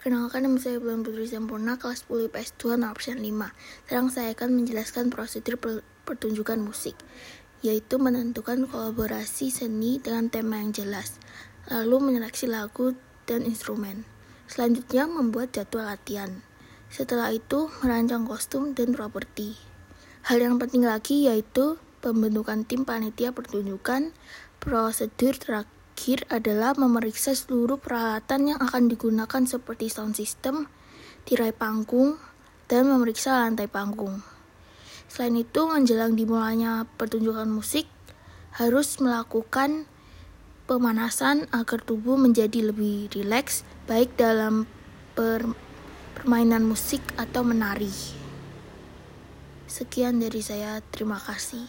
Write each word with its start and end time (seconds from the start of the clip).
Perkenalkan 0.00 0.48
nama 0.48 0.56
saya 0.56 0.80
Bulan 0.80 1.04
Putri 1.04 1.28
Sempurna, 1.28 1.76
kelas 1.76 2.08
10 2.08 2.32
IPS 2.32 2.56
2, 2.56 2.88
absen 2.88 3.20
5. 3.20 3.52
Sekarang 3.84 4.08
saya 4.08 4.32
akan 4.32 4.48
menjelaskan 4.56 5.12
prosedur 5.12 5.60
pertunjukan 6.08 6.56
musik, 6.56 6.96
yaitu 7.60 8.00
menentukan 8.00 8.64
kolaborasi 8.64 9.52
seni 9.52 10.00
dengan 10.00 10.32
tema 10.32 10.56
yang 10.56 10.72
jelas, 10.72 11.20
lalu 11.68 12.00
menyeleksi 12.00 12.48
lagu 12.48 12.96
dan 13.28 13.44
instrumen. 13.44 14.08
Selanjutnya 14.48 15.04
membuat 15.04 15.52
jadwal 15.52 15.84
latihan. 15.84 16.40
Setelah 16.88 17.36
itu 17.36 17.68
merancang 17.84 18.24
kostum 18.24 18.72
dan 18.72 18.96
properti. 18.96 19.60
Hal 20.24 20.40
yang 20.40 20.56
penting 20.56 20.80
lagi 20.80 21.28
yaitu 21.28 21.76
pembentukan 22.00 22.64
tim 22.64 22.88
panitia 22.88 23.36
pertunjukan, 23.36 24.16
prosedur 24.64 25.36
terakhir 25.36 25.79
terakhir 26.00 26.24
adalah 26.32 26.72
memeriksa 26.80 27.36
seluruh 27.36 27.76
peralatan 27.76 28.56
yang 28.56 28.60
akan 28.64 28.88
digunakan 28.88 29.44
seperti 29.44 29.92
sound 29.92 30.16
system, 30.16 30.64
tirai 31.28 31.52
panggung, 31.52 32.16
dan 32.72 32.88
memeriksa 32.88 33.44
lantai 33.44 33.68
panggung. 33.68 34.24
Selain 35.12 35.36
itu, 35.36 35.60
menjelang 35.68 36.16
dimulainya 36.16 36.88
pertunjukan 36.96 37.52
musik, 37.52 37.84
harus 38.56 38.96
melakukan 38.96 39.84
pemanasan 40.64 41.44
agar 41.52 41.84
tubuh 41.84 42.16
menjadi 42.16 42.72
lebih 42.72 43.12
rileks, 43.12 43.60
baik 43.84 44.16
dalam 44.16 44.64
per 45.12 45.44
permainan 46.16 46.64
musik 46.64 47.04
atau 47.20 47.44
menari. 47.44 47.92
Sekian 49.68 50.16
dari 50.16 50.40
saya, 50.40 50.80
terima 50.80 51.20
kasih. 51.20 51.68